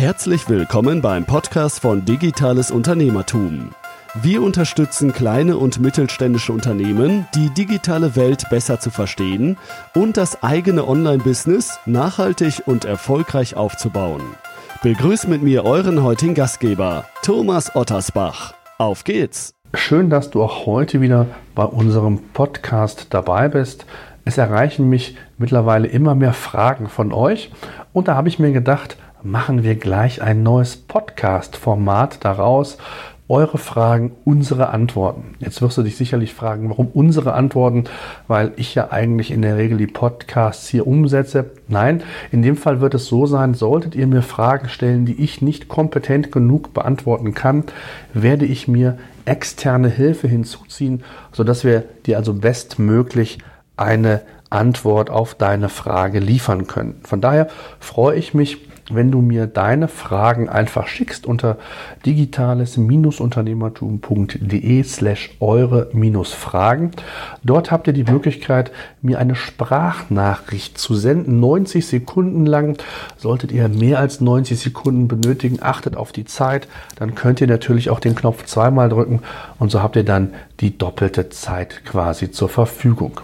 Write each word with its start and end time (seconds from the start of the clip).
Herzlich 0.00 0.48
willkommen 0.48 1.02
beim 1.02 1.26
Podcast 1.26 1.80
von 1.80 2.06
Digitales 2.06 2.70
Unternehmertum. 2.70 3.72
Wir 4.14 4.40
unterstützen 4.40 5.12
kleine 5.12 5.58
und 5.58 5.78
mittelständische 5.78 6.54
Unternehmen, 6.54 7.26
die 7.34 7.50
digitale 7.50 8.16
Welt 8.16 8.48
besser 8.48 8.80
zu 8.80 8.88
verstehen 8.88 9.58
und 9.94 10.16
das 10.16 10.42
eigene 10.42 10.88
Online-Business 10.88 11.80
nachhaltig 11.84 12.62
und 12.64 12.86
erfolgreich 12.86 13.56
aufzubauen. 13.56 14.22
Begrüßt 14.82 15.28
mit 15.28 15.42
mir 15.42 15.66
euren 15.66 16.02
heutigen 16.02 16.32
Gastgeber, 16.32 17.04
Thomas 17.22 17.76
Ottersbach. 17.76 18.54
Auf 18.78 19.04
geht's! 19.04 19.52
Schön, 19.74 20.08
dass 20.08 20.30
du 20.30 20.42
auch 20.42 20.64
heute 20.64 21.02
wieder 21.02 21.26
bei 21.54 21.64
unserem 21.64 22.20
Podcast 22.32 23.08
dabei 23.10 23.50
bist. 23.50 23.84
Es 24.24 24.38
erreichen 24.38 24.88
mich 24.88 25.18
mittlerweile 25.36 25.88
immer 25.88 26.14
mehr 26.14 26.32
Fragen 26.32 26.88
von 26.88 27.12
euch 27.12 27.50
und 27.92 28.08
da 28.08 28.14
habe 28.14 28.28
ich 28.28 28.38
mir 28.38 28.52
gedacht, 28.52 28.96
machen 29.22 29.62
wir 29.62 29.74
gleich 29.74 30.22
ein 30.22 30.42
neues 30.42 30.76
Podcast-Format 30.76 32.24
daraus. 32.24 32.78
Eure 33.28 33.58
Fragen, 33.58 34.12
unsere 34.24 34.70
Antworten. 34.70 35.36
Jetzt 35.38 35.62
wirst 35.62 35.78
du 35.78 35.82
dich 35.82 35.96
sicherlich 35.96 36.34
fragen, 36.34 36.68
warum 36.68 36.88
unsere 36.88 37.34
Antworten? 37.34 37.84
Weil 38.26 38.52
ich 38.56 38.74
ja 38.74 38.90
eigentlich 38.90 39.30
in 39.30 39.42
der 39.42 39.56
Regel 39.56 39.78
die 39.78 39.86
Podcasts 39.86 40.68
hier 40.68 40.86
umsetze. 40.86 41.50
Nein, 41.68 42.02
in 42.32 42.42
dem 42.42 42.56
Fall 42.56 42.80
wird 42.80 42.94
es 42.94 43.06
so 43.06 43.26
sein, 43.26 43.54
solltet 43.54 43.94
ihr 43.94 44.08
mir 44.08 44.22
Fragen 44.22 44.68
stellen, 44.68 45.06
die 45.06 45.22
ich 45.22 45.42
nicht 45.42 45.68
kompetent 45.68 46.32
genug 46.32 46.74
beantworten 46.74 47.32
kann, 47.32 47.64
werde 48.12 48.46
ich 48.46 48.66
mir 48.66 48.98
externe 49.26 49.88
Hilfe 49.88 50.26
hinzuziehen, 50.26 51.04
sodass 51.30 51.62
wir 51.62 51.84
dir 52.06 52.16
also 52.16 52.34
bestmöglich 52.34 53.38
eine 53.76 54.22
Antwort 54.50 55.08
auf 55.08 55.36
deine 55.36 55.68
Frage 55.68 56.18
liefern 56.18 56.66
können. 56.66 57.00
Von 57.04 57.20
daher 57.20 57.46
freue 57.78 58.16
ich 58.16 58.34
mich, 58.34 58.58
wenn 58.94 59.10
du 59.10 59.20
mir 59.20 59.46
deine 59.46 59.88
Fragen 59.88 60.48
einfach 60.48 60.86
schickst 60.86 61.26
unter 61.26 61.58
digitales-unternehmertum.de 62.06 64.82
slash 64.84 65.30
eure-fragen. 65.40 66.92
Dort 67.42 67.70
habt 67.70 67.86
ihr 67.86 67.92
die 67.92 68.04
Möglichkeit, 68.04 68.72
mir 69.02 69.18
eine 69.18 69.34
Sprachnachricht 69.34 70.78
zu 70.78 70.94
senden, 70.94 71.40
90 71.40 71.86
Sekunden 71.86 72.46
lang. 72.46 72.78
Solltet 73.16 73.52
ihr 73.52 73.68
mehr 73.68 73.98
als 73.98 74.20
90 74.20 74.58
Sekunden 74.58 75.08
benötigen, 75.08 75.58
achtet 75.60 75.96
auf 75.96 76.12
die 76.12 76.24
Zeit. 76.24 76.68
Dann 76.96 77.14
könnt 77.14 77.40
ihr 77.40 77.46
natürlich 77.46 77.90
auch 77.90 78.00
den 78.00 78.14
Knopf 78.14 78.44
zweimal 78.44 78.88
drücken 78.88 79.20
und 79.58 79.70
so 79.70 79.82
habt 79.82 79.96
ihr 79.96 80.04
dann 80.04 80.34
die 80.60 80.76
doppelte 80.76 81.30
Zeit 81.30 81.84
quasi 81.84 82.30
zur 82.30 82.48
Verfügung. 82.48 83.20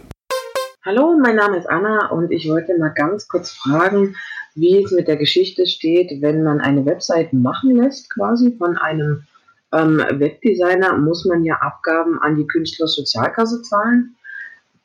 Hallo, 0.85 1.19
mein 1.21 1.37
Name 1.37 1.57
ist 1.57 1.69
Anna 1.69 2.11
und 2.11 2.31
ich 2.31 2.49
wollte 2.49 2.77
mal 2.79 2.93
ganz 2.93 3.27
kurz 3.27 3.53
fragen, 3.53 4.15
wie 4.55 4.83
es 4.83 4.93
mit 4.93 5.09
der 5.09 5.17
Geschichte 5.17 5.67
steht, 5.67 6.23
wenn 6.23 6.43
man 6.45 6.61
eine 6.61 6.87
Website 6.87 7.33
machen 7.33 7.77
lässt, 7.77 8.11
quasi 8.11 8.55
von 8.57 8.77
einem 8.77 9.25
ähm, 9.73 9.99
Webdesigner, 9.99 10.97
muss 10.97 11.25
man 11.25 11.45
ja 11.45 11.57
Abgaben 11.57 12.19
an 12.21 12.37
die 12.37 12.47
Künstlersozialkasse 12.47 13.63
zahlen. 13.63 14.15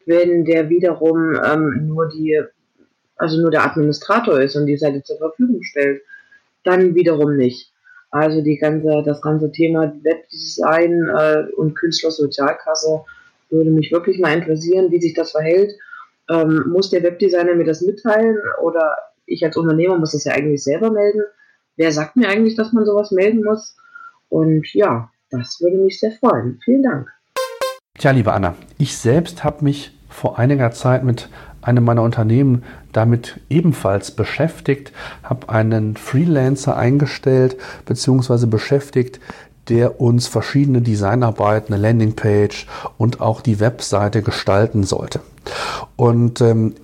Wenn 0.05 0.43
der 0.43 0.69
wiederum 0.69 1.35
ähm, 1.43 1.87
nur 1.87 2.09
die, 2.09 2.41
also 3.17 3.39
nur 3.39 3.51
der 3.51 3.63
Administrator 3.63 4.39
ist 4.41 4.55
und 4.55 4.65
die 4.65 4.77
Seite 4.77 5.03
zur 5.03 5.17
Verfügung 5.17 5.61
stellt, 5.61 6.01
dann 6.63 6.95
wiederum 6.95 7.37
nicht. 7.37 7.71
Also 8.11 8.41
die 8.41 8.57
ganze, 8.57 9.03
das 9.05 9.21
ganze 9.21 9.51
Thema 9.51 9.93
Webdesign 10.01 11.07
äh, 11.15 11.43
und 11.57 11.75
Künstlersozialkasse 11.75 13.03
würde 13.51 13.69
mich 13.69 13.91
wirklich 13.91 14.19
mal 14.19 14.35
interessieren, 14.35 14.89
wie 14.91 14.99
sich 14.99 15.13
das 15.13 15.31
verhält. 15.31 15.71
Ähm, 16.27 16.65
muss 16.69 16.89
der 16.89 17.03
Webdesigner 17.03 17.53
mir 17.53 17.65
das 17.65 17.81
mitteilen 17.81 18.37
oder 18.63 18.95
ich 19.29 19.45
als 19.45 19.55
Unternehmer 19.57 19.97
muss 19.97 20.11
das 20.11 20.23
ja 20.23 20.33
eigentlich 20.33 20.63
selber 20.63 20.91
melden. 20.91 21.21
Wer 21.77 21.91
sagt 21.91 22.15
mir 22.15 22.27
eigentlich, 22.27 22.55
dass 22.55 22.73
man 22.73 22.85
sowas 22.85 23.11
melden 23.11 23.43
muss? 23.43 23.75
Und 24.27 24.73
ja, 24.73 25.09
das 25.29 25.61
würde 25.61 25.77
mich 25.77 25.99
sehr 25.99 26.11
freuen. 26.11 26.59
Vielen 26.63 26.83
Dank. 26.83 27.09
Tja, 27.97 28.11
liebe 28.11 28.33
Anna, 28.33 28.55
ich 28.77 28.97
selbst 28.97 29.43
habe 29.43 29.63
mich 29.63 29.97
vor 30.09 30.39
einiger 30.39 30.71
Zeit 30.71 31.03
mit 31.03 31.29
einem 31.61 31.83
meiner 31.83 32.03
Unternehmen 32.03 32.63
damit 32.93 33.39
ebenfalls 33.49 34.11
beschäftigt, 34.11 34.91
habe 35.23 35.49
einen 35.49 35.97
Freelancer 35.97 36.77
eingestellt 36.77 37.57
bzw. 37.85 38.45
beschäftigt, 38.45 39.19
der 39.67 40.01
uns 40.01 40.27
verschiedene 40.27 40.81
Designarbeiten, 40.81 41.73
eine 41.73 41.83
Landingpage 41.83 42.65
und 42.97 43.21
auch 43.21 43.41
die 43.41 43.59
Webseite 43.59 44.23
gestalten 44.23 44.83
sollte. 44.83 45.19
Und 45.95 46.41
ähm, 46.41 46.75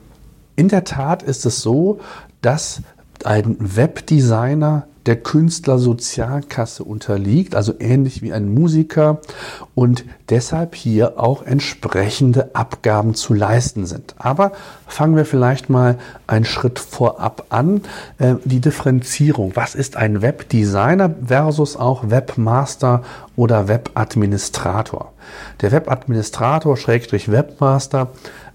in 0.56 0.70
der 0.70 0.84
Tat 0.84 1.24
ist 1.24 1.46
es 1.46 1.62
so, 1.62 2.00
dass 2.42 2.82
ein 3.24 3.58
Webdesigner 3.60 4.88
der 5.06 5.18
Künstlersozialkasse 5.18 6.84
unterliegt, 6.84 7.56
also 7.56 7.74
ähnlich 7.80 8.24
wie 8.24 8.34
ein 8.34 8.52
Musiker 8.52 9.20
und 9.76 10.04
deshalb 10.30 10.74
hier 10.74 11.20
auch 11.20 11.44
entsprechende 11.44 12.56
Abgaben 12.56 13.14
zu 13.14 13.36
leisten 13.36 13.86
sind. 13.86 14.16
Aber 14.18 14.52
fangen 14.88 15.16
wir 15.16 15.26
vielleicht 15.26 15.70
mal 15.70 16.00
einen 16.26 16.46
Schritt 16.46 16.80
vorab 16.80 17.46
an, 17.50 17.82
äh, 18.18 18.36
die 18.46 18.62
Differenzierung. 18.62 19.52
Was 19.56 19.76
ist 19.76 19.96
ein 19.96 20.24
Webdesigner 20.24 21.14
versus 21.26 21.78
auch 21.78 22.10
Webmaster 22.10 23.04
oder 23.36 23.68
Webadministrator? 23.68 25.14
Der 25.62 25.72
Webadministrator, 25.72 26.78
Schrägstrich 26.78 27.32
Webmaster, 27.32 28.10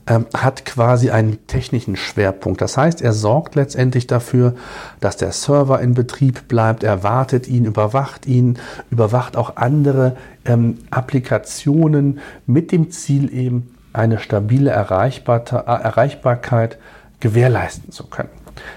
ähm, 0.07 0.27
hat 0.35 0.65
quasi 0.65 1.11
einen 1.11 1.47
technischen 1.47 1.97
Schwerpunkt. 1.97 2.61
Das 2.61 2.77
heißt, 2.77 3.03
er 3.03 3.13
sorgt 3.13 3.55
letztendlich 3.55 4.07
dafür, 4.07 4.55
dass 5.01 5.17
der 5.17 5.33
Server 5.33 5.81
in 5.81 5.95
Betrieb 5.95 6.49
bleibt, 6.49 6.83
er 6.83 7.03
wartet 7.03 7.49
ihn, 7.49 7.65
überwacht 7.65 8.27
ihn, 8.27 8.59
überwacht 8.91 9.37
auch 9.37 9.57
andere 9.57 10.17
ähm, 10.45 10.79
Applikationen 10.91 12.21
mit 12.47 12.73
dem 12.73 12.91
Ziel 12.91 13.33
eben, 13.33 13.75
eine 13.93 14.19
stabile 14.19 14.71
Erreichbar 14.71 15.45
Erreichbarkeit 15.51 16.79
gewährleisten 17.19 17.91
zu 17.91 18.07
können. 18.07 18.31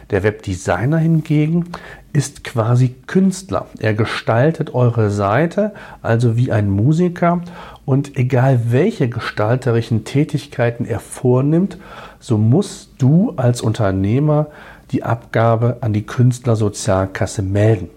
Der 0.10 0.24
Webdesigner 0.24 0.98
hingegen 0.98 1.70
ist 2.14 2.44
quasi 2.44 2.96
Künstler. 3.08 3.66
Er 3.80 3.94
gestaltet 3.94 4.74
eure 4.74 5.10
Seite, 5.10 5.74
also 6.02 6.38
wie 6.38 6.52
ein 6.52 6.70
Musiker. 6.70 7.42
Und 7.86 8.18
egal 8.18 8.72
welche 8.72 9.10
gestalterischen 9.10 10.06
Tätigkeiten 10.06 10.86
er 10.86 11.00
vornimmt, 11.00 11.78
so 12.19 12.38
musst 12.38 12.92
du 13.00 13.34
als 13.36 13.62
Unternehmer 13.62 14.48
die 14.92 15.04
Abgabe 15.04 15.78
an 15.81 15.92
die 15.92 16.06
Künstlersozialkasse 16.06 17.42
melden. 17.42 17.90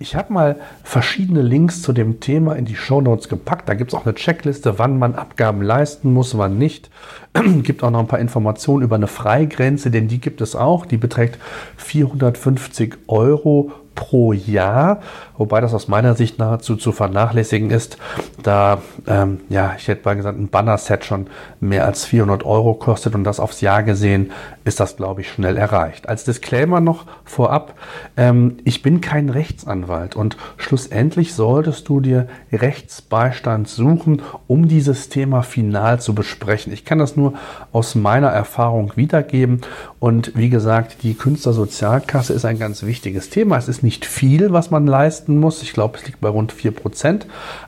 Ich 0.00 0.16
habe 0.16 0.32
mal 0.32 0.56
verschiedene 0.82 1.40
Links 1.40 1.80
zu 1.80 1.92
dem 1.92 2.18
Thema 2.18 2.56
in 2.56 2.64
die 2.64 2.74
Show 2.74 3.00
Notes 3.00 3.28
gepackt. 3.28 3.68
Da 3.68 3.74
gibt 3.74 3.92
es 3.92 3.94
auch 3.94 4.04
eine 4.04 4.14
Checkliste, 4.14 4.78
wann 4.78 4.98
man 4.98 5.14
Abgaben 5.14 5.62
leisten 5.62 6.12
muss, 6.12 6.36
wann 6.36 6.58
nicht. 6.58 6.90
gibt 7.62 7.84
auch 7.84 7.90
noch 7.90 8.00
ein 8.00 8.08
paar 8.08 8.18
Informationen 8.18 8.82
über 8.82 8.96
eine 8.96 9.06
Freigrenze, 9.06 9.92
denn 9.92 10.08
die 10.08 10.20
gibt 10.20 10.40
es 10.40 10.56
auch. 10.56 10.86
Die 10.86 10.96
beträgt 10.96 11.38
450 11.76 12.96
Euro 13.06 13.72
pro 13.94 14.32
Jahr, 14.32 15.00
wobei 15.36 15.60
das 15.60 15.74
aus 15.74 15.88
meiner 15.88 16.14
Sicht 16.14 16.38
nahezu 16.38 16.76
zu 16.76 16.92
vernachlässigen 16.92 17.70
ist, 17.70 17.98
da, 18.42 18.82
ähm, 19.06 19.40
ja, 19.48 19.74
ich 19.76 19.88
hätte 19.88 20.04
mal 20.04 20.16
gesagt, 20.16 20.38
ein 20.38 20.48
Banner-Set 20.48 21.04
schon 21.04 21.26
mehr 21.60 21.84
als 21.84 22.04
400 22.04 22.44
Euro 22.44 22.74
kostet 22.74 23.14
und 23.14 23.24
das 23.24 23.40
aufs 23.40 23.60
Jahr 23.60 23.82
gesehen 23.82 24.32
ist 24.64 24.80
das, 24.80 24.96
glaube 24.96 25.20
ich, 25.20 25.30
schnell 25.30 25.56
erreicht. 25.56 26.08
Als 26.08 26.24
Disclaimer 26.24 26.80
noch 26.80 27.06
vorab, 27.24 27.74
ähm, 28.16 28.58
ich 28.64 28.82
bin 28.82 29.00
kein 29.00 29.28
Rechtsanwalt 29.28 30.16
und 30.16 30.36
schlussendlich 30.56 31.34
solltest 31.34 31.88
du 31.88 32.00
dir 32.00 32.28
Rechtsbeistand 32.52 33.68
suchen, 33.68 34.22
um 34.46 34.68
dieses 34.68 35.08
Thema 35.08 35.42
final 35.42 36.00
zu 36.00 36.14
besprechen. 36.14 36.72
Ich 36.72 36.84
kann 36.84 36.98
das 36.98 37.16
nur 37.16 37.34
aus 37.72 37.94
meiner 37.94 38.28
Erfahrung 38.28 38.92
wiedergeben 38.96 39.60
und 40.00 40.32
wie 40.34 40.50
gesagt, 40.50 41.02
die 41.02 41.14
Künstlersozialkasse 41.14 42.32
ist 42.32 42.44
ein 42.44 42.58
ganz 42.58 42.82
wichtiges 42.82 43.30
Thema. 43.30 43.56
Es 43.56 43.68
ist 43.68 43.82
nicht 43.84 44.04
viel, 44.04 44.52
was 44.52 44.72
man 44.72 44.88
leisten 44.88 45.38
muss. 45.38 45.62
Ich 45.62 45.72
glaube, 45.72 45.98
es 45.98 46.06
liegt 46.06 46.20
bei 46.20 46.28
rund 46.28 46.50
4 46.50 46.72
Prozent. 46.72 47.26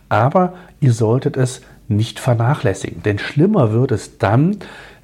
Aber 0.08 0.54
ihr 0.80 0.92
solltet 0.92 1.36
es 1.36 1.60
nicht 1.88 2.18
vernachlässigen. 2.18 3.02
Denn 3.04 3.20
schlimmer 3.20 3.72
wird 3.72 3.92
es 3.92 4.18
dann, 4.18 4.56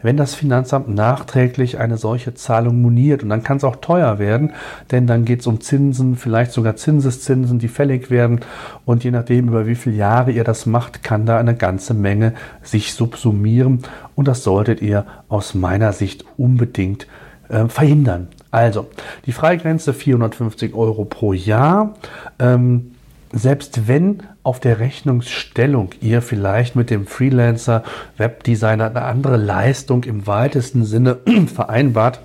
wenn 0.02 0.16
das 0.16 0.34
Finanzamt 0.34 0.88
nachträglich 0.88 1.78
eine 1.78 1.96
solche 1.96 2.34
Zahlung 2.34 2.82
moniert. 2.82 3.22
Und 3.22 3.28
dann 3.28 3.44
kann 3.44 3.58
es 3.58 3.64
auch 3.64 3.76
teuer 3.76 4.18
werden, 4.18 4.52
denn 4.90 5.06
dann 5.06 5.24
geht 5.24 5.40
es 5.40 5.46
um 5.46 5.60
Zinsen, 5.60 6.16
vielleicht 6.16 6.52
sogar 6.52 6.76
Zinseszinsen, 6.76 7.58
die 7.58 7.68
fällig 7.68 8.10
werden. 8.10 8.40
Und 8.84 9.04
je 9.04 9.12
nachdem, 9.12 9.48
über 9.48 9.66
wie 9.66 9.76
viele 9.76 9.96
Jahre 9.96 10.32
ihr 10.32 10.44
das 10.44 10.66
macht, 10.66 11.02
kann 11.02 11.24
da 11.24 11.38
eine 11.38 11.54
ganze 11.54 11.94
Menge 11.94 12.34
sich 12.62 12.94
subsumieren. 12.94 13.82
Und 14.16 14.28
das 14.28 14.42
solltet 14.42 14.82
ihr 14.82 15.06
aus 15.28 15.54
meiner 15.54 15.92
Sicht 15.92 16.24
unbedingt 16.36 17.06
äh, 17.48 17.66
verhindern. 17.68 18.28
Also, 18.52 18.86
die 19.26 19.32
Freigrenze 19.32 19.94
450 19.94 20.74
Euro 20.74 21.04
pro 21.04 21.32
Jahr. 21.32 21.94
Ähm, 22.38 22.92
selbst 23.32 23.88
wenn 23.88 24.24
auf 24.42 24.60
der 24.60 24.78
Rechnungsstellung 24.78 25.90
ihr 26.02 26.20
vielleicht 26.20 26.76
mit 26.76 26.90
dem 26.90 27.06
Freelancer, 27.06 27.82
Webdesigner 28.18 28.90
eine 28.90 29.02
andere 29.02 29.38
Leistung 29.38 30.04
im 30.04 30.26
weitesten 30.26 30.84
Sinne 30.84 31.16
vereinbart, 31.54 32.20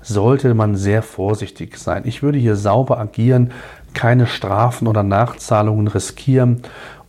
sollte 0.00 0.54
man 0.54 0.76
sehr 0.76 1.02
vorsichtig 1.02 1.76
sein. 1.76 2.04
Ich 2.06 2.22
würde 2.22 2.38
hier 2.38 2.56
sauber 2.56 2.98
agieren, 2.98 3.52
keine 3.92 4.26
Strafen 4.26 4.88
oder 4.88 5.02
Nachzahlungen 5.02 5.88
riskieren 5.88 6.62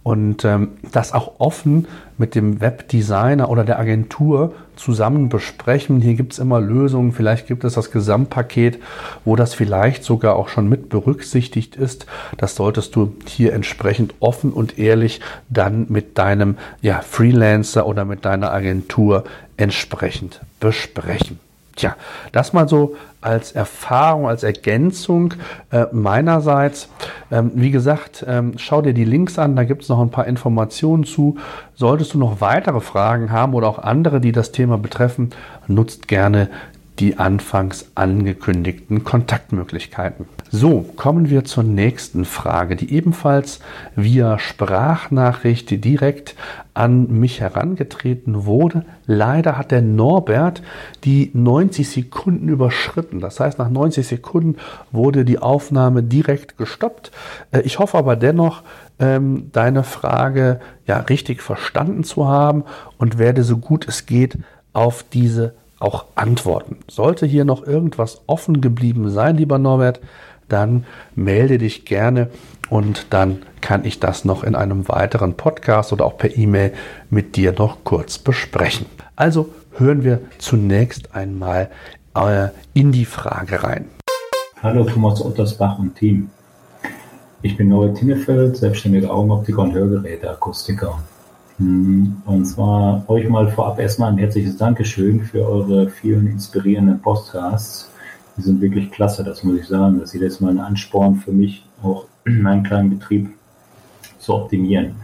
und 0.03 0.43
ähm, 0.43 0.71
das 0.91 1.13
auch 1.13 1.39
offen 1.39 1.87
mit 2.17 2.35
dem 2.35 2.59
Webdesigner 2.59 3.49
oder 3.49 3.63
der 3.63 3.79
Agentur 3.79 4.53
zusammen 4.77 5.29
besprechen. 5.29 6.01
Hier 6.01 6.15
gibt 6.15 6.33
es 6.33 6.39
immer 6.39 6.59
Lösungen. 6.59 7.11
Vielleicht 7.11 7.47
gibt 7.47 7.63
es 7.63 7.73
das 7.73 7.91
Gesamtpaket, 7.91 8.79
wo 9.25 9.35
das 9.35 9.53
vielleicht 9.53 10.03
sogar 10.03 10.35
auch 10.35 10.49
schon 10.49 10.69
mit 10.69 10.89
berücksichtigt 10.89 11.75
ist. 11.75 12.05
Das 12.37 12.55
solltest 12.55 12.95
du 12.95 13.15
hier 13.25 13.53
entsprechend 13.53 14.13
offen 14.19 14.51
und 14.53 14.79
ehrlich 14.79 15.19
dann 15.49 15.87
mit 15.89 16.17
deinem 16.17 16.57
ja, 16.81 17.01
Freelancer 17.01 17.85
oder 17.85 18.05
mit 18.05 18.25
deiner 18.25 18.51
Agentur 18.51 19.23
entsprechend 19.57 20.41
besprechen. 20.59 21.39
Tja, 21.77 21.95
das 22.31 22.53
mal 22.53 22.67
so 22.67 22.95
als 23.21 23.51
Erfahrung, 23.51 24.27
als 24.27 24.41
Ergänzung 24.41 25.35
äh, 25.71 25.85
meinerseits. 25.91 26.89
Ähm, 27.31 27.51
wie 27.53 27.69
gesagt, 27.69 28.25
ähm, 28.27 28.53
schau 28.57 28.81
dir 28.81 28.93
die 28.93 29.05
Links 29.05 29.37
an, 29.37 29.55
da 29.55 29.63
gibt 29.63 29.83
es 29.83 29.89
noch 29.89 30.01
ein 30.01 30.09
paar 30.09 30.25
Informationen 30.25 31.03
zu. 31.03 31.37
Solltest 31.75 32.15
du 32.15 32.17
noch 32.17 32.41
weitere 32.41 32.81
Fragen 32.81 33.31
haben 33.31 33.53
oder 33.53 33.67
auch 33.67 33.77
andere, 33.77 34.19
die 34.19 34.31
das 34.31 34.51
Thema 34.51 34.79
betreffen, 34.79 35.29
nutzt 35.67 36.07
gerne 36.07 36.49
die 36.99 37.17
anfangs 37.19 37.91
angekündigten 37.95 39.03
Kontaktmöglichkeiten. 39.03 40.25
So, 40.49 40.81
kommen 40.95 41.29
wir 41.29 41.43
zur 41.43 41.63
nächsten 41.63 42.25
Frage, 42.25 42.75
die 42.75 42.93
ebenfalls 42.93 43.59
via 43.95 44.39
Sprachnachricht 44.39 45.83
direkt 45.83 46.35
an 46.73 47.19
mich 47.19 47.41
herangetreten 47.41 48.45
wurde. 48.45 48.85
Leider 49.05 49.57
hat 49.57 49.71
der 49.71 49.81
Norbert 49.81 50.61
die 51.03 51.31
90 51.33 51.89
Sekunden 51.89 52.47
überschritten. 52.47 53.19
Das 53.19 53.39
heißt, 53.39 53.59
nach 53.59 53.69
90 53.69 54.07
Sekunden 54.07 54.55
wurde 54.91 55.25
die 55.25 55.39
Aufnahme 55.39 56.03
direkt 56.03 56.57
gestoppt. 56.57 57.11
Äh, 57.51 57.61
ich 57.61 57.79
hoffe 57.79 57.97
aber 57.97 58.15
dennoch, 58.15 58.63
ähm, 58.99 59.49
deine 59.51 59.83
Frage 59.83 60.59
ja 60.85 60.97
richtig 60.99 61.41
verstanden 61.41 62.03
zu 62.03 62.27
haben 62.27 62.63
und 62.97 63.17
werde 63.17 63.43
so 63.43 63.57
gut 63.57 63.87
es 63.87 64.05
geht 64.05 64.37
auf 64.73 65.03
diese 65.11 65.53
auch 65.79 66.05
antworten. 66.15 66.77
Sollte 66.87 67.25
hier 67.25 67.45
noch 67.45 67.65
irgendwas 67.65 68.21
offen 68.27 68.61
geblieben 68.61 69.09
sein, 69.09 69.37
lieber 69.37 69.59
Norbert, 69.59 69.99
dann 70.49 70.85
melde 71.15 71.57
dich 71.57 71.85
gerne 71.85 72.29
und 72.69 73.07
dann 73.11 73.43
kann 73.61 73.85
ich 73.85 73.99
das 73.99 74.25
noch 74.25 74.43
in 74.43 74.55
einem 74.55 74.87
weiteren 74.87 75.35
Podcast 75.35 75.93
oder 75.93 76.05
auch 76.05 76.17
per 76.17 76.35
E-Mail 76.37 76.73
mit 77.09 77.35
dir 77.35 77.53
noch 77.53 77.83
kurz 77.83 78.17
besprechen. 78.17 78.85
Also 79.15 79.49
hören 79.77 80.03
wir 80.03 80.21
zunächst 80.37 81.15
einmal 81.15 81.69
äh, 82.15 82.47
in 82.73 82.91
die 82.91 83.05
Frage 83.05 83.63
rein. 83.63 83.85
Hallo 84.61 84.83
Thomas 84.85 85.23
Ottersbach 85.23 85.77
und 85.79 85.95
Team. 85.95 86.29
Ich 87.41 87.55
bin 87.55 87.69
Norbert 87.69 87.97
Tinnefeld, 87.97 88.57
selbstständiger 88.57 89.11
Augenoptiker 89.11 89.61
und 89.61 89.73
Hörgeräteakustiker. 89.73 90.97
Hm, 91.57 92.21
und 92.25 92.45
zwar 92.45 93.03
euch 93.09 93.27
mal 93.27 93.47
vorab 93.49 93.79
erstmal 93.79 94.11
ein 94.11 94.17
herzliches 94.17 94.57
Dankeschön 94.57 95.21
für 95.21 95.47
eure 95.47 95.89
vielen 95.89 96.27
inspirierenden 96.27 96.99
Podcasts. 97.01 97.89
Die 98.37 98.41
sind 98.41 98.61
wirklich 98.61 98.91
klasse, 98.91 99.23
das 99.23 99.43
muss 99.43 99.59
ich 99.59 99.67
sagen. 99.67 99.99
Das 99.99 100.09
ist 100.09 100.13
jedes 100.13 100.39
Mal 100.39 100.51
ein 100.51 100.59
Ansporn 100.59 101.15
für 101.15 101.31
mich, 101.31 101.65
auch 101.81 102.05
meinen 102.25 102.63
kleinen 102.63 102.91
Betrieb 102.91 103.31
zu 104.19 104.35
optimieren. 104.35 104.95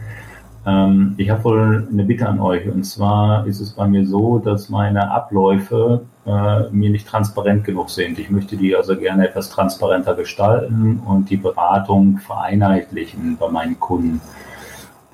Ähm, 0.64 1.14
ich 1.16 1.28
habe 1.30 1.42
wohl 1.42 1.88
eine 1.90 2.04
Bitte 2.04 2.28
an 2.28 2.38
euch. 2.38 2.68
Und 2.68 2.84
zwar 2.84 3.46
ist 3.48 3.60
es 3.60 3.70
bei 3.70 3.88
mir 3.88 4.06
so, 4.06 4.38
dass 4.38 4.68
meine 4.68 5.10
Abläufe 5.10 6.02
äh, 6.24 6.70
mir 6.70 6.90
nicht 6.90 7.08
transparent 7.08 7.64
genug 7.64 7.90
sind. 7.90 8.18
Ich 8.20 8.30
möchte 8.30 8.56
die 8.56 8.76
also 8.76 8.96
gerne 8.96 9.28
etwas 9.28 9.50
transparenter 9.50 10.14
gestalten 10.14 11.02
und 11.04 11.30
die 11.30 11.36
Beratung 11.36 12.18
vereinheitlichen 12.18 13.36
bei 13.38 13.48
meinen 13.48 13.80
Kunden. 13.80 14.20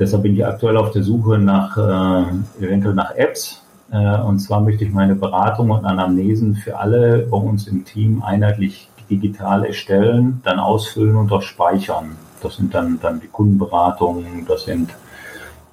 Deshalb 0.00 0.22
bin 0.22 0.34
ich 0.34 0.46
aktuell 0.46 0.78
auf 0.78 0.92
der 0.92 1.02
Suche 1.02 1.38
nach 1.38 1.76
äh, 1.76 2.64
eventuell 2.64 2.94
nach 2.94 3.14
Apps. 3.14 3.62
Äh, 3.92 4.20
und 4.22 4.38
zwar 4.38 4.62
möchte 4.62 4.84
ich 4.84 4.92
meine 4.92 5.14
Beratung 5.14 5.70
und 5.70 5.84
Anamnesen 5.84 6.56
für 6.56 6.78
alle 6.78 7.26
bei 7.30 7.36
uns 7.36 7.68
im 7.68 7.84
Team 7.84 8.22
einheitlich 8.22 8.88
digital 9.10 9.66
erstellen, 9.66 10.40
dann 10.42 10.58
ausfüllen 10.58 11.16
und 11.16 11.30
auch 11.32 11.42
speichern. 11.42 12.16
Das 12.42 12.56
sind 12.56 12.74
dann, 12.74 12.98
dann 13.02 13.20
die 13.20 13.26
Kundenberatungen, 13.26 14.46
das 14.48 14.64
sind 14.64 14.94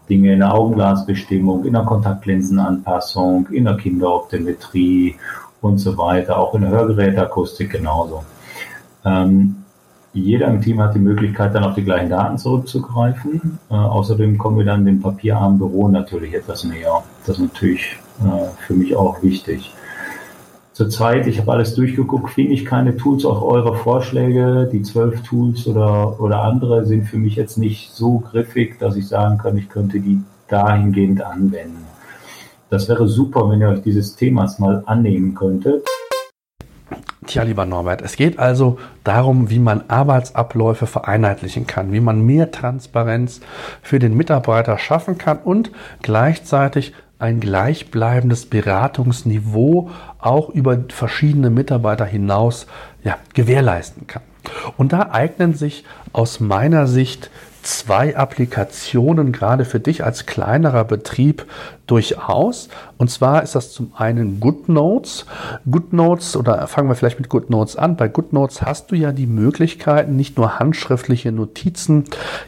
Dinge 0.10 0.34
in 0.34 0.40
der 0.40 0.54
Augenglasbestimmung, 0.54 1.64
in 1.64 1.74
der 1.74 1.84
Kontaktlinsenanpassung, 1.84 3.48
in 3.52 3.64
der 3.64 3.78
Kinderoptometrie 3.78 5.16
und 5.62 5.78
so 5.78 5.98
weiter, 5.98 6.38
auch 6.38 6.54
in 6.54 6.62
der 6.62 6.72
Hörgeräteakustik 6.72 7.72
genauso. 7.72 8.26
Ähm, 9.06 9.64
jeder 10.14 10.48
im 10.48 10.62
Team 10.62 10.82
hat 10.82 10.96
die 10.96 11.00
Möglichkeit, 11.00 11.54
dann 11.54 11.64
auf 11.64 11.76
die 11.76 11.84
gleichen 11.84 12.10
Daten 12.10 12.38
zurückzugreifen. 12.38 13.60
Äh, 13.70 13.74
außerdem 13.74 14.38
kommen 14.38 14.58
wir 14.58 14.66
dann 14.66 14.86
dem 14.86 15.02
papierarmen 15.02 15.60
Büro 15.60 15.88
natürlich 15.88 16.34
etwas 16.34 16.64
näher. 16.64 17.04
Das 17.26 17.38
ist 17.38 17.42
natürlich 17.42 17.98
äh, 18.22 18.48
für 18.66 18.74
mich 18.74 18.96
auch 18.96 19.22
wichtig. 19.22 19.74
Zurzeit, 20.74 21.26
ich 21.26 21.40
habe 21.40 21.54
alles 21.54 21.74
durchgeguckt, 21.74 22.30
finde 22.30 22.54
ich 22.54 22.64
keine 22.64 22.96
Tools, 22.98 23.26
auch 23.26 23.42
eure 23.42 23.76
Vorschläge, 23.76 24.70
die 24.72 24.84
zwölf 24.84 25.24
Tools 25.24 25.66
oder, 25.66 26.20
oder 26.20 26.44
andere 26.44 26.86
sind 26.86 27.06
für 27.06 27.18
mich 27.18 27.36
jetzt 27.36 27.58
nicht 27.58 27.92
so 27.94 28.20
griffig, 28.20 28.78
dass 28.78 28.96
ich 28.96 29.08
sagen 29.08 29.40
kann, 29.40 29.58
ich 29.58 29.70
könnte 29.70 30.00
die 30.00 30.22
dahingehend 30.48 31.24
anwenden. 31.24 31.84
Das 32.70 32.88
wäre 32.90 33.08
super, 33.08 33.50
wenn 33.50 33.62
ihr 33.62 33.70
euch 33.70 33.82
dieses 33.82 34.16
Themas 34.16 34.60
mal 34.60 34.84
annehmen 34.86 35.34
könntet. 35.34 35.84
Tja, 37.28 37.44
lieber 37.44 37.66
Norbert, 37.66 38.02
es 38.02 38.16
geht 38.16 38.40
also 38.40 38.80
darum, 39.04 39.50
wie 39.50 39.60
man 39.60 39.90
Arbeitsabläufe 39.90 40.88
vereinheitlichen 40.88 41.68
kann, 41.68 41.92
wie 41.92 42.00
man 42.00 42.22
mehr 42.22 42.52
Transparenz 42.52 43.42
für 43.82 44.00
den 44.00 44.16
Mitarbeiter 44.16 44.78
schaffen 44.78 45.18
kann 45.18 45.40
und 45.40 45.72
gleichzeitig 46.02 46.94
ein 47.20 47.42
gleichbleibendes 47.42 48.46
Beratungsniveau 48.46 49.90
auch 50.20 50.50
über 50.50 50.78
verschiedene 50.88 51.50
Mitarbeiter 51.50 52.06
hinaus 52.06 52.66
ja, 53.04 53.18
gewährleisten 53.34 54.08
kann. 54.08 54.22
Und 54.78 54.94
da 54.94 55.10
eignen 55.12 55.54
sich 55.54 55.84
aus 56.14 56.40
meiner 56.40 56.88
Sicht 56.88 57.30
zwei 57.62 58.16
Applikationen 58.16 59.34
gerade 59.34 59.66
für 59.66 59.82
dich 59.82 60.06
als 60.06 60.26
kleinerer 60.26 60.86
Betrieb 60.86 61.46
durchaus. 61.88 62.70
Und 62.98 63.10
zwar 63.10 63.44
ist 63.44 63.56
das 63.56 63.72
zum 63.72 63.92
einen 63.96 64.40
GoodNotes. 64.40 65.26
GoodNotes, 65.70 66.36
oder 66.36 66.68
fangen 66.68 66.90
wir 66.90 66.96
vielleicht 66.96 67.20
mit 67.20 67.30
GoodNotes 67.30 67.78
an. 67.78 67.96
Bei 67.96 68.08
GoodNotes 68.08 68.62
hast 68.62 68.92
du 68.92 68.96
ja 68.96 69.12
die 69.12 69.26
Möglichkeiten, 69.26 70.16
nicht 70.16 70.38
nur 70.38 70.60
handschriftliche 70.60 71.32
Notizen 71.32 72.04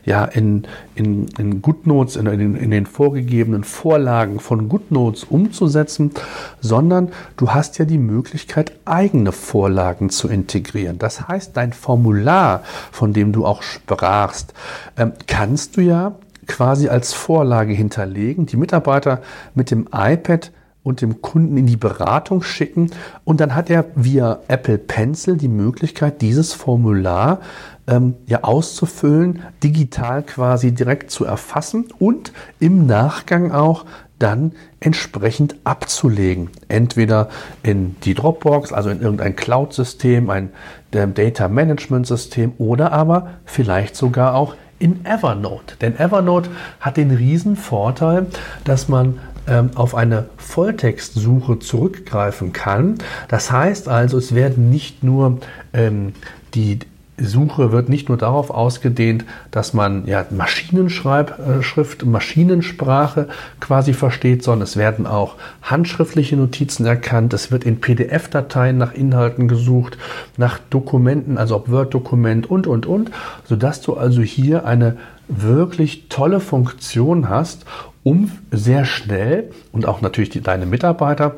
ja 0.05 0.25
in, 0.25 0.67
in, 0.95 1.27
in 1.37 1.61
GoodNotes, 1.61 2.17
in, 2.17 2.27
in, 2.27 2.55
in 2.55 2.71
den 2.71 2.85
vorgegebenen 2.85 3.63
Vorlagen 3.63 4.39
von 4.39 4.69
GoodNotes 4.69 5.23
umzusetzen, 5.23 6.11
sondern 6.59 7.09
du 7.37 7.51
hast 7.51 7.77
ja 7.79 7.85
die 7.85 7.97
Möglichkeit, 7.97 8.73
eigene 8.85 9.31
Vorlagen 9.31 10.09
zu 10.09 10.27
integrieren. 10.27 10.99
Das 10.99 11.27
heißt, 11.27 11.55
dein 11.55 11.73
Formular, 11.73 12.63
von 12.91 13.13
dem 13.13 13.31
du 13.31 13.45
auch 13.45 13.63
sprachst, 13.63 14.53
ähm, 14.97 15.13
kannst 15.27 15.77
du 15.77 15.81
ja 15.81 16.15
quasi 16.49 16.89
als 16.89 17.13
Vorlage 17.13 17.73
hinterlegen, 17.73 18.45
die 18.45 18.57
Mitarbeiter 18.57 19.21
mit 19.55 19.71
dem 19.71 19.87
iPad 19.93 20.51
und 20.83 21.01
dem 21.01 21.21
Kunden 21.21 21.55
in 21.57 21.67
die 21.67 21.77
Beratung 21.77 22.41
schicken 22.41 22.91
und 23.23 23.39
dann 23.39 23.55
hat 23.55 23.69
er 23.69 23.85
via 23.95 24.39
Apple 24.47 24.77
Pencil 24.77 25.37
die 25.37 25.47
Möglichkeit, 25.47 26.21
dieses 26.21 26.53
Formular 26.53 27.39
ähm, 27.87 28.15
ja 28.25 28.43
auszufüllen, 28.43 29.43
digital 29.63 30.23
quasi 30.23 30.71
direkt 30.71 31.11
zu 31.11 31.25
erfassen 31.25 31.85
und 31.99 32.33
im 32.59 32.85
Nachgang 32.85 33.51
auch 33.51 33.85
dann 34.17 34.53
entsprechend 34.79 35.55
abzulegen. 35.63 36.49
Entweder 36.67 37.29
in 37.63 37.95
die 38.03 38.13
Dropbox, 38.13 38.73
also 38.73 38.89
in 38.89 39.01
irgendein 39.01 39.35
Cloud-System, 39.35 40.29
ein 40.29 40.51
Data 40.91 41.47
Management-System 41.47 42.53
oder 42.57 42.91
aber 42.91 43.29
vielleicht 43.45 43.95
sogar 43.95 44.35
auch 44.35 44.55
in 44.79 45.05
Evernote. 45.05 45.75
Denn 45.81 45.97
Evernote 45.97 46.49
hat 46.79 46.97
den 46.97 47.11
riesen 47.11 47.55
Vorteil, 47.55 48.27
dass 48.63 48.87
man 48.87 49.19
ähm, 49.47 49.71
auf 49.75 49.95
eine 49.95 50.29
Volltextsuche 50.37 51.59
zurückgreifen 51.59 52.53
kann. 52.53 52.95
Das 53.27 53.51
heißt 53.51 53.89
also, 53.89 54.17
es 54.17 54.33
werden 54.35 54.69
nicht 54.69 55.03
nur 55.03 55.39
ähm, 55.73 56.13
die 56.53 56.79
Suche 57.21 57.71
wird 57.71 57.89
nicht 57.89 58.09
nur 58.09 58.17
darauf 58.17 58.49
ausgedehnt, 58.49 59.25
dass 59.51 59.73
man 59.73 60.05
ja 60.05 60.25
Maschinenschreibschrift, 60.29 62.05
Maschinensprache 62.05 63.27
quasi 63.59 63.93
versteht, 63.93 64.43
sondern 64.43 64.63
es 64.63 64.77
werden 64.77 65.05
auch 65.07 65.35
handschriftliche 65.61 66.37
Notizen 66.37 66.85
erkannt. 66.85 67.33
Es 67.33 67.51
wird 67.51 67.63
in 67.63 67.81
PDF-Dateien 67.81 68.77
nach 68.77 68.93
Inhalten 68.93 69.47
gesucht, 69.47 69.97
nach 70.37 70.59
Dokumenten, 70.69 71.37
also 71.37 71.55
ob 71.55 71.69
Word-Dokument 71.69 72.49
und, 72.49 72.67
und, 72.67 72.85
und, 72.85 73.11
sodass 73.45 73.81
du 73.81 73.95
also 73.95 74.21
hier 74.21 74.65
eine 74.65 74.97
wirklich 75.27 76.09
tolle 76.09 76.39
Funktion 76.39 77.29
hast, 77.29 77.65
um 78.03 78.31
sehr 78.51 78.85
schnell 78.85 79.51
und 79.71 79.85
auch 79.85 80.01
natürlich 80.01 80.29
die, 80.29 80.41
deine 80.41 80.65
Mitarbeiter 80.65 81.35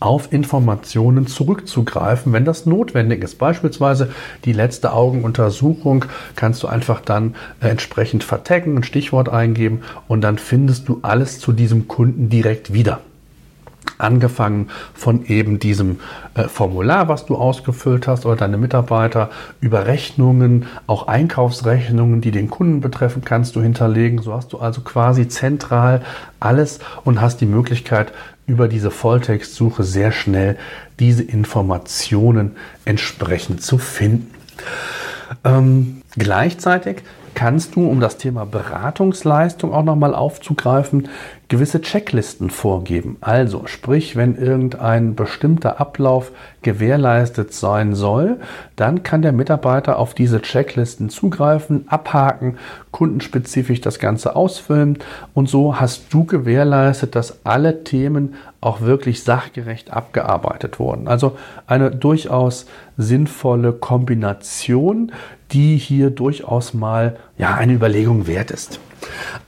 auf 0.00 0.32
Informationen 0.32 1.26
zurückzugreifen, 1.26 2.32
wenn 2.32 2.44
das 2.44 2.66
notwendig 2.66 3.24
ist. 3.24 3.38
Beispielsweise 3.38 4.10
die 4.44 4.52
letzte 4.52 4.92
Augenuntersuchung 4.92 6.04
kannst 6.34 6.62
du 6.62 6.66
einfach 6.66 7.00
dann 7.00 7.34
äh, 7.60 7.68
entsprechend 7.68 8.22
vertaggen, 8.22 8.76
ein 8.76 8.82
Stichwort 8.82 9.28
eingeben 9.28 9.82
und 10.08 10.20
dann 10.20 10.38
findest 10.38 10.88
du 10.88 10.98
alles 11.02 11.38
zu 11.38 11.52
diesem 11.52 11.88
Kunden 11.88 12.28
direkt 12.28 12.72
wieder. 12.72 13.00
Angefangen 13.98 14.68
von 14.92 15.24
eben 15.24 15.58
diesem 15.58 16.00
äh, 16.34 16.48
Formular, 16.48 17.08
was 17.08 17.24
du 17.24 17.36
ausgefüllt 17.36 18.06
hast 18.06 18.26
oder 18.26 18.36
deine 18.36 18.58
Mitarbeiter, 18.58 19.30
über 19.60 19.86
Rechnungen, 19.86 20.66
auch 20.86 21.08
Einkaufsrechnungen, 21.08 22.20
die 22.20 22.32
den 22.32 22.50
Kunden 22.50 22.82
betreffen, 22.82 23.22
kannst 23.24 23.56
du 23.56 23.62
hinterlegen. 23.62 24.20
So 24.20 24.34
hast 24.34 24.52
du 24.52 24.58
also 24.58 24.82
quasi 24.82 25.28
zentral 25.28 26.02
alles 26.40 26.80
und 27.04 27.22
hast 27.22 27.40
die 27.40 27.46
Möglichkeit, 27.46 28.12
über 28.46 28.68
diese 28.68 28.90
Volltextsuche 28.90 29.82
sehr 29.82 30.12
schnell 30.12 30.56
diese 30.98 31.22
Informationen 31.22 32.56
entsprechend 32.84 33.62
zu 33.62 33.78
finden. 33.78 34.32
Ähm, 35.44 36.02
gleichzeitig 36.16 37.02
kannst 37.36 37.76
du, 37.76 37.86
um 37.86 38.00
das 38.00 38.16
Thema 38.16 38.46
Beratungsleistung 38.46 39.72
auch 39.72 39.84
nochmal 39.84 40.14
aufzugreifen, 40.14 41.10
gewisse 41.48 41.82
Checklisten 41.82 42.48
vorgeben. 42.48 43.18
Also 43.20 43.66
sprich, 43.66 44.16
wenn 44.16 44.36
irgendein 44.36 45.14
bestimmter 45.14 45.78
Ablauf 45.78 46.32
gewährleistet 46.62 47.52
sein 47.52 47.94
soll, 47.94 48.38
dann 48.74 49.02
kann 49.02 49.20
der 49.20 49.32
Mitarbeiter 49.32 49.98
auf 49.98 50.14
diese 50.14 50.40
Checklisten 50.40 51.10
zugreifen, 51.10 51.84
abhaken, 51.88 52.56
kundenspezifisch 52.90 53.82
das 53.82 53.98
Ganze 53.98 54.34
ausfüllen 54.34 54.98
und 55.34 55.48
so 55.48 55.78
hast 55.78 56.12
du 56.14 56.24
gewährleistet, 56.24 57.14
dass 57.14 57.44
alle 57.44 57.84
Themen 57.84 58.34
auch 58.62 58.80
wirklich 58.80 59.22
sachgerecht 59.22 59.92
abgearbeitet 59.92 60.80
wurden. 60.80 61.06
Also 61.06 61.36
eine 61.66 61.90
durchaus 61.90 62.66
sinnvolle 62.96 63.74
Kombination, 63.74 65.12
die 65.52 65.76
hier 65.76 66.10
durchaus 66.10 66.74
mal 66.74 67.16
ja 67.38 67.54
eine 67.54 67.74
Überlegung 67.74 68.26
wert 68.26 68.50
ist. 68.50 68.80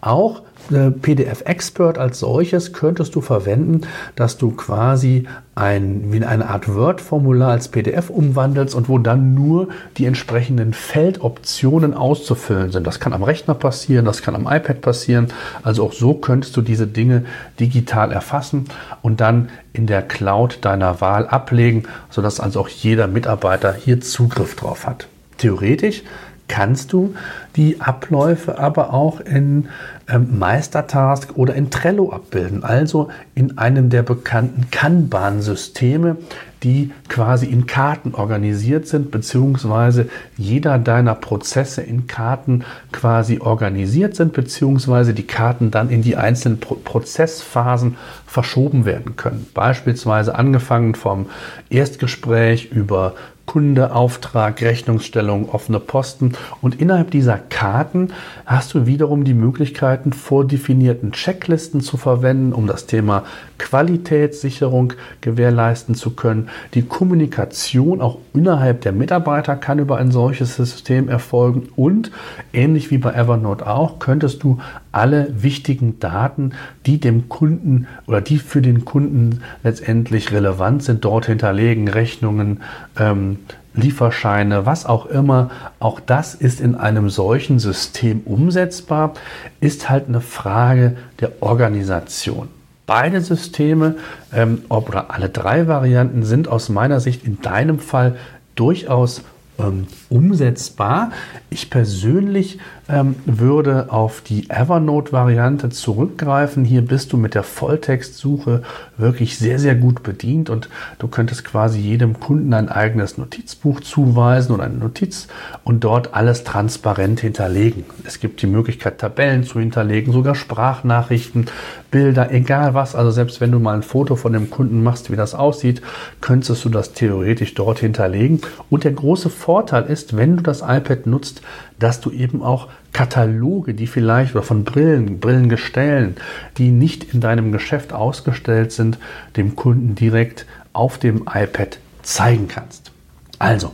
Auch 0.01 0.43
PDF 0.69 1.43
Expert 1.47 1.97
als 1.97 2.19
solches 2.19 2.75
könntest 2.75 3.15
du 3.15 3.23
verwenden, 3.23 3.83
dass 4.17 4.37
du 4.37 4.51
quasi 4.51 5.27
ein, 5.55 6.13
wie 6.13 6.23
eine 6.23 6.49
Art 6.49 6.73
Word-Formular 6.73 7.51
als 7.51 7.69
PDF 7.69 8.11
umwandelst 8.11 8.75
und 8.75 8.89
wo 8.89 8.99
dann 8.99 9.33
nur 9.35 9.69
die 9.97 10.05
entsprechenden 10.05 10.75
Feldoptionen 10.75 11.95
auszufüllen 11.95 12.71
sind. 12.71 12.87
Das 12.87 13.01
kann 13.01 13.15
am 13.15 13.23
Rechner 13.23 13.55
passieren, 13.55 14.05
das 14.05 14.21
kann 14.21 14.35
am 14.35 14.47
iPad 14.47 14.83
passieren. 14.83 15.29
Also 15.63 15.85
auch 15.85 15.93
so 15.95 16.15
könntest 16.15 16.57
du 16.57 16.61
diese 16.61 16.87
Dinge 16.87 17.25
digital 17.59 18.13
erfassen 18.13 18.67
und 19.01 19.21
dann 19.21 19.49
in 19.73 19.87
der 19.87 20.03
Cloud 20.03 20.59
deiner 20.63 21.01
Wahl 21.01 21.27
ablegen, 21.27 21.85
sodass 22.11 22.41
also 22.41 22.61
auch 22.61 22.69
jeder 22.69 23.07
Mitarbeiter 23.07 23.73
hier 23.73 24.01
Zugriff 24.03 24.55
drauf 24.55 24.87
hat. 24.87 25.09
Theoretisch 25.39 26.03
kannst 26.49 26.93
du 26.93 27.15
die 27.57 27.81
Abläufe 27.81 28.59
aber 28.59 28.93
auch 28.93 29.21
in 29.21 29.69
ähm, 30.09 30.39
Meistertask 30.39 31.37
oder 31.37 31.55
in 31.55 31.71
Trello 31.71 32.11
abbilden, 32.13 32.65
also 32.65 33.09
in 33.35 33.59
einem 33.59 33.91
der 33.91 34.03
bekannten 34.03 34.71
Kanban-Systeme, 34.71 36.17
die 36.63 36.93
quasi 37.09 37.47
in 37.47 37.67
Karten 37.67 38.15
organisiert 38.15 38.89
sind, 38.89 39.11
beziehungsweise 39.11 40.09
jeder 40.37 40.79
deiner 40.79 41.15
Prozesse 41.15 41.83
in 41.83 42.07
Karten 42.07 42.65
quasi 42.91 43.39
organisiert 43.39 44.17
sind, 44.17 44.33
beziehungsweise 44.33 45.15
die 45.15 45.27
Karten 45.27 45.71
dann 45.71 45.91
in 45.91 46.03
die 46.03 46.17
einzelnen 46.17 46.59
Pro 46.59 46.75
Prozessphasen 46.75 47.97
verschoben 48.27 48.85
werden 48.85 49.17
können. 49.17 49.47
Beispielsweise 49.55 50.35
angefangen 50.35 50.95
vom 50.95 51.27
Erstgespräch 51.71 52.71
über 52.73 53.15
Kunde, 53.49 53.95
Auftrag, 53.95 54.61
Rechnungsstellung, 54.61 55.49
offene 55.49 55.81
Posten. 55.81 56.35
Und 56.61 56.83
innerhalb 56.83 57.11
dieser 57.11 57.39
Karten 57.39 58.13
hast 58.45 58.75
du 58.75 58.85
wiederum 58.85 59.25
die 59.25 59.33
Möglichkeiten, 59.33 60.13
vordefinierten 60.13 61.13
Checklisten 61.13 61.81
zu 61.81 61.97
verwenden, 61.97 62.53
um 62.53 62.67
das 62.67 62.85
Thema 62.85 63.25
Qualitätssicherung 63.57 64.93
gewährleisten 65.23 65.95
zu 65.95 66.11
können. 66.11 66.51
Die 66.75 66.83
Kommunikation 66.83 68.03
auch 68.03 68.19
innerhalb 68.35 68.83
der 68.83 68.93
Mitarbeiter 68.93 69.57
kann 69.57 69.79
über 69.79 69.97
ein 69.97 70.11
solches 70.11 70.57
System 70.57 71.09
erfolgen 71.09 71.71
und 71.75 72.13
ähnlich 72.53 72.91
wie 72.91 72.99
bei 72.99 73.15
Evernote 73.15 73.67
auch, 73.67 73.99
könntest 73.99 74.43
du 74.43 74.59
alle 74.93 75.43
wichtigen 75.43 76.01
Daten, 76.01 76.53
die 76.87 76.99
dem 76.99 77.29
Kunden 77.29 77.87
oder 78.07 78.21
die 78.21 78.39
für 78.39 78.63
den 78.63 78.85
Kunden 78.85 79.43
letztendlich 79.63 80.33
relevant 80.33 80.83
sind, 80.83 81.05
dort 81.05 81.27
hinterlegen, 81.27 81.89
Rechnungen, 81.89 82.61
ähm, 82.99 83.39
Lieferscheine, 83.75 84.67
was 84.67 84.87
auch 84.87 85.07
immer. 85.07 85.51
Auch 85.79 86.01
das 86.01 86.35
ist 86.35 86.61
in 86.61 86.75
einem 86.75 87.11
solchen 87.11 87.59
System 87.59 88.21
umsetzbar, 88.25 89.15
ist 89.61 89.89
halt 89.89 90.09
eine 90.09 90.21
Frage 90.21 90.97
der 91.21 91.43
Organisation. 91.43 92.49
Beide 92.87 93.21
Systeme 93.21 93.97
ähm, 94.33 94.63
oder 94.69 95.11
alle 95.11 95.29
drei 95.29 95.69
Varianten 95.69 96.25
sind 96.25 96.49
aus 96.49 96.71
meiner 96.71 97.01
Sicht 97.01 97.25
in 97.25 97.41
deinem 97.43 97.79
Fall 97.79 98.17
durchaus 98.55 99.23
ähm, 99.59 99.87
umsetzbar. 100.09 101.11
Ich 101.51 101.71
persönlich 101.71 102.59
ähm, 102.89 103.17
würde 103.27 103.93
auf 103.93 104.21
die 104.21 104.49
Evernote-Variante 104.49 105.69
zurückgreifen. 105.71 106.65
Hier 106.65 106.83
bist 106.83 107.13
du 107.13 107.17
mit 107.17 107.35
der 107.35 107.43
Volltextsuche 107.43 108.63
wirklich 108.97 109.39
sehr, 109.39 109.59
sehr 109.59 109.75
gut 109.75 110.03
bedient 110.03 110.49
und 110.49 110.69
du 110.99 111.09
könntest 111.09 111.45
quasi 111.45 111.81
jedem 111.81 112.19
Kunden 112.21 112.55
ein 112.55 112.69
eigenes 112.69 113.19
Notizbuch 113.19 113.81
zuweisen 113.81 114.53
oder 114.53 114.65
eine 114.65 114.75
Notiz 114.75 115.29
und 115.65 115.85
dort 115.85 116.15
alles 116.15 116.45
transparent 116.45 117.21
hinterlegen. 117.21 117.85
Es 118.05 118.21
gibt 118.21 118.41
die 118.43 118.47
Möglichkeit, 118.47 118.99
Tabellen 118.99 119.45
zu 119.45 119.59
hinterlegen, 119.59 120.13
sogar 120.13 120.35
Sprachnachrichten, 120.35 121.47
Bilder, 121.91 122.31
egal 122.33 122.75
was. 122.75 122.95
Also 122.95 123.11
selbst 123.11 123.41
wenn 123.41 123.53
du 123.53 123.59
mal 123.59 123.75
ein 123.75 123.83
Foto 123.83 124.17
von 124.17 124.33
dem 124.33 124.51
Kunden 124.51 124.83
machst, 124.83 125.11
wie 125.11 125.17
das 125.17 125.35
aussieht, 125.35 125.83
könntest 126.21 126.65
du 126.65 126.69
das 126.69 126.93
theoretisch 126.93 127.55
dort 127.55 127.81
hinterlegen. 127.81 128.41
Und 128.71 128.85
der 128.85 128.93
große 128.93 129.31
Vorteil 129.31 129.48
ist, 129.89 130.17
wenn 130.17 130.37
du 130.37 130.43
das 130.43 130.61
iPad 130.61 131.07
nutzt, 131.07 131.43
dass 131.79 132.01
du 132.01 132.11
eben 132.11 132.43
auch 132.43 132.69
Kataloge, 132.93 133.75
die 133.75 133.87
vielleicht 133.87 134.35
oder 134.35 134.45
von 134.45 134.65
Brillen, 134.65 135.21
Brillengestellen, 135.21 136.17
die 136.59 136.71
nicht 136.71 137.15
in 137.15 137.21
deinem 137.21 137.53
Geschäft 137.53 137.93
ausgestellt 137.93 138.73
sind, 138.73 138.99
dem 139.37 139.57
Kunden 139.57 139.95
direkt 139.95 140.47
auf 140.73 140.99
dem 140.99 141.23
iPad 141.33 141.79
zeigen 142.03 142.49
kannst. 142.49 142.93
Also, 143.39 143.73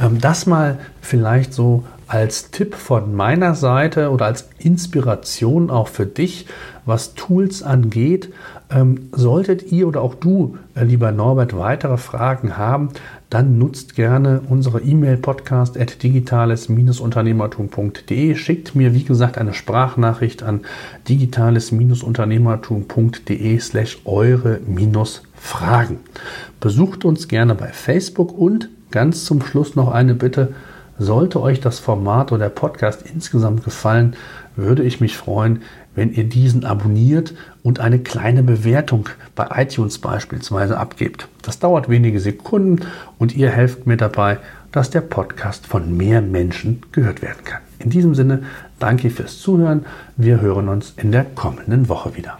ähm, 0.00 0.20
das 0.20 0.46
mal 0.46 0.78
vielleicht 1.00 1.52
so 1.52 1.84
als 2.06 2.50
Tipp 2.50 2.74
von 2.74 3.14
meiner 3.14 3.54
Seite 3.54 4.10
oder 4.10 4.26
als 4.26 4.48
Inspiration 4.58 5.70
auch 5.70 5.88
für 5.88 6.06
dich, 6.06 6.46
was 6.86 7.14
Tools 7.14 7.62
angeht. 7.62 8.32
Ähm, 8.70 9.10
solltet 9.12 9.72
ihr 9.72 9.88
oder 9.88 10.00
auch 10.02 10.14
du, 10.14 10.58
äh, 10.74 10.84
lieber 10.84 11.12
Norbert, 11.12 11.56
weitere 11.56 11.96
Fragen 11.96 12.56
haben, 12.56 12.90
dann 13.30 13.58
nutzt 13.58 13.94
gerne 13.94 14.40
unsere 14.48 14.80
E-Mail-Podcast 14.80 15.78
at 15.78 16.02
digitales-unternehmertum.de. 16.02 18.34
Schickt 18.34 18.74
mir, 18.74 18.94
wie 18.94 19.04
gesagt, 19.04 19.36
eine 19.36 19.52
Sprachnachricht 19.52 20.42
an 20.42 20.62
digitales-unternehmertum.de 21.08 23.58
slash 23.58 23.98
eure-fragen. 24.06 25.98
Besucht 26.60 27.04
uns 27.04 27.28
gerne 27.28 27.54
bei 27.54 27.68
Facebook 27.68 28.32
und 28.36 28.70
ganz 28.90 29.26
zum 29.26 29.42
Schluss 29.42 29.76
noch 29.76 29.92
eine 29.92 30.14
Bitte. 30.14 30.54
Sollte 30.98 31.42
euch 31.42 31.60
das 31.60 31.78
Format 31.78 32.32
oder 32.32 32.44
der 32.44 32.48
Podcast 32.48 33.02
insgesamt 33.02 33.62
gefallen, 33.62 34.16
würde 34.56 34.82
ich 34.82 35.00
mich 35.00 35.16
freuen, 35.16 35.62
wenn 35.98 36.12
ihr 36.12 36.24
diesen 36.24 36.64
abonniert 36.64 37.34
und 37.64 37.80
eine 37.80 37.98
kleine 37.98 38.44
Bewertung 38.44 39.08
bei 39.34 39.48
iTunes 39.62 39.98
beispielsweise 39.98 40.78
abgebt. 40.78 41.26
Das 41.42 41.58
dauert 41.58 41.88
wenige 41.88 42.20
Sekunden 42.20 42.86
und 43.18 43.34
ihr 43.34 43.50
helft 43.50 43.88
mir 43.88 43.96
dabei, 43.96 44.38
dass 44.70 44.90
der 44.90 45.00
Podcast 45.00 45.66
von 45.66 45.96
mehr 45.96 46.22
Menschen 46.22 46.82
gehört 46.92 47.20
werden 47.20 47.42
kann. 47.42 47.62
In 47.80 47.90
diesem 47.90 48.14
Sinne, 48.14 48.44
danke 48.78 49.10
fürs 49.10 49.40
Zuhören. 49.40 49.86
Wir 50.16 50.40
hören 50.40 50.68
uns 50.68 50.94
in 50.96 51.10
der 51.10 51.24
kommenden 51.24 51.88
Woche 51.88 52.16
wieder. 52.16 52.38